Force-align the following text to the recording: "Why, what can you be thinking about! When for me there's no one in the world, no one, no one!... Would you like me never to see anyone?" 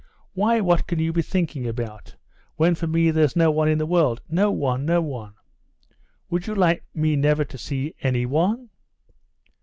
"Why, 0.33 0.61
what 0.61 0.87
can 0.87 0.97
you 0.97 1.13
be 1.13 1.21
thinking 1.21 1.67
about! 1.67 2.15
When 2.55 2.73
for 2.73 2.87
me 2.87 3.11
there's 3.11 3.35
no 3.35 3.51
one 3.51 3.67
in 3.69 3.77
the 3.77 3.85
world, 3.85 4.19
no 4.27 4.49
one, 4.49 4.83
no 4.83 4.99
one!... 4.99 5.35
Would 6.31 6.47
you 6.47 6.55
like 6.55 6.83
me 6.95 7.15
never 7.15 7.45
to 7.45 7.57
see 7.59 7.93
anyone?" 8.01 8.71